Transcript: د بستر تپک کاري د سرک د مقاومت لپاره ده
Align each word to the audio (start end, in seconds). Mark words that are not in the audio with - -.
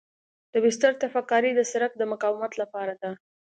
د 0.53 0.53
بستر 0.63 0.91
تپک 1.01 1.25
کاري 1.31 1.51
د 1.55 1.61
سرک 1.71 1.91
د 1.97 2.01
مقاومت 2.11 2.51
لپاره 2.61 2.93
ده 3.01 3.11